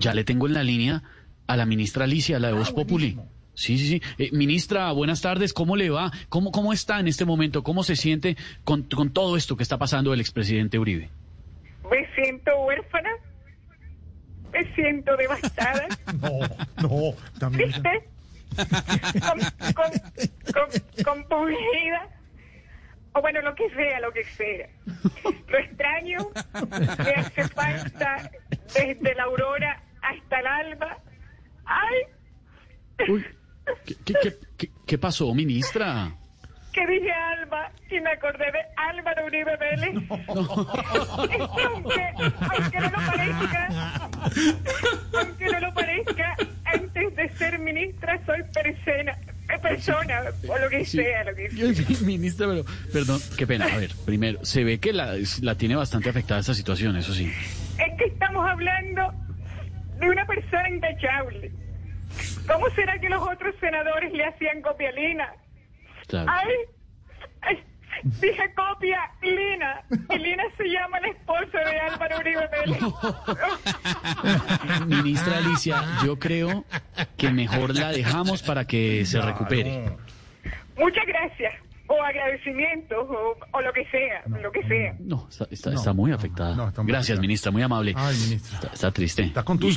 [0.00, 1.02] ya le tengo en la línea
[1.46, 3.18] a la ministra Alicia, la de Voz Populi.
[3.54, 4.02] Sí, sí, sí.
[4.18, 5.52] Eh, ministra, buenas tardes.
[5.52, 6.10] ¿Cómo le va?
[6.28, 7.62] ¿Cómo, ¿Cómo está en este momento?
[7.62, 11.10] ¿Cómo se siente con, con todo esto que está pasando el expresidente Uribe?
[11.90, 13.10] Me siento huérfana.
[14.52, 15.86] Me siento devastada.
[16.20, 17.68] No, no, también.
[17.68, 18.08] ¿Viste?
[19.20, 19.40] Con,
[19.74, 19.90] con,
[20.54, 22.08] con, compungida.
[23.12, 24.68] O bueno, lo que sea, lo que sea.
[25.48, 26.18] Lo extraño.
[27.04, 28.30] Me hace falta
[28.74, 29.79] desde la aurora
[30.10, 30.98] hasta el alba.
[31.64, 33.08] ¡Ay!
[33.08, 33.24] Uy,
[33.86, 36.12] ¿qué, qué, qué, qué- qué pasó, ministra?
[36.72, 39.94] Que dije Alba y me acordé de Álvaro Uribe Vélez.
[41.28, 44.10] Que aunque, aunque no lo parezca,
[45.18, 49.18] aunque no lo parezca, antes de ser ministra soy persona,
[49.52, 50.98] eh, persona o lo que Sí.
[50.98, 52.06] sea, lo que sea.
[52.06, 53.64] Ministra, pero, perdón, qué pena.
[53.66, 57.26] A ver, primero, se ve que la, la tiene bastante afectada esta situación, eso sí.
[57.78, 59.09] Es que estamos hablando
[60.00, 61.52] de una persona intachable.
[62.46, 65.32] ¿Cómo será que los otros senadores le hacían copia Lina?
[66.08, 66.30] Claro.
[66.32, 66.48] Ay,
[67.42, 67.62] ay,
[68.20, 69.82] dije copia Lina.
[70.10, 72.82] Y Lina se llama la esposa de Álvaro Uribe Vélez.
[74.86, 76.64] Ministra Alicia, yo creo
[77.16, 79.96] que mejor la dejamos para que se recupere.
[80.76, 81.54] Muchas gracias.
[81.92, 84.94] O agradecimientos, o, o lo que sea, lo que sea.
[85.00, 86.54] No, está, está, No, está muy no, afectada.
[86.54, 87.20] no, está muy Gracias, afectada.
[87.22, 87.94] ministra, muy amable.
[87.96, 88.58] Ay, ministra.
[88.60, 89.22] Está, está triste.
[89.24, 89.74] Está contusa.